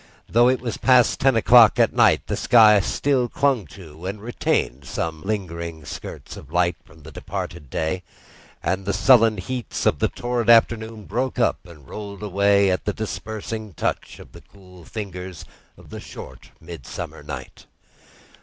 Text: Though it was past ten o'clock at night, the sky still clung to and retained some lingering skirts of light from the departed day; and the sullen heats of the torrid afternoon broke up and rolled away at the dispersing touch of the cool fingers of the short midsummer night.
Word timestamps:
Though 0.27 0.49
it 0.49 0.61
was 0.61 0.77
past 0.77 1.19
ten 1.19 1.35
o'clock 1.35 1.77
at 1.77 1.93
night, 1.93 2.25
the 2.25 2.35
sky 2.35 2.79
still 2.79 3.29
clung 3.29 3.67
to 3.67 4.07
and 4.07 4.19
retained 4.19 4.85
some 4.85 5.21
lingering 5.21 5.85
skirts 5.85 6.35
of 6.35 6.51
light 6.51 6.75
from 6.83 7.03
the 7.03 7.11
departed 7.11 7.69
day; 7.69 8.01
and 8.63 8.87
the 8.87 8.93
sullen 8.93 9.37
heats 9.37 9.85
of 9.85 9.99
the 9.99 10.07
torrid 10.07 10.49
afternoon 10.49 11.05
broke 11.05 11.37
up 11.37 11.59
and 11.67 11.87
rolled 11.87 12.23
away 12.23 12.71
at 12.71 12.85
the 12.85 12.93
dispersing 12.93 13.75
touch 13.75 14.17
of 14.17 14.31
the 14.31 14.41
cool 14.41 14.85
fingers 14.85 15.45
of 15.77 15.91
the 15.91 15.99
short 15.99 16.49
midsummer 16.59 17.21
night. 17.21 17.67